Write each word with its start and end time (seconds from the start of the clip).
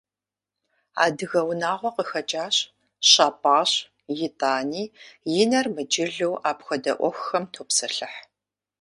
Адыгэ 1.03 1.41
унагъуэ 1.49 1.91
къыхэкӀащ, 1.95 2.55
щапӀащ, 3.09 3.71
итӀани, 4.25 4.83
и 5.41 5.45
нэр 5.49 5.65
мыджылу 5.73 6.35
апхуэдэ 6.49 6.91
Ӏуэхухэм 6.97 7.43
топсэлъыхь. 7.53 8.19